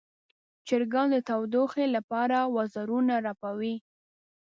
[0.67, 3.75] چرګان د تودوخې لپاره وزرونه رپوي.